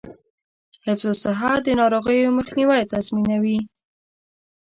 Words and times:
حفظ 0.85 1.05
الصحه 1.13 1.51
د 1.65 1.67
ناروغیو 1.79 2.35
مخنیوی 2.37 2.81
تضمینوي. 2.91 3.59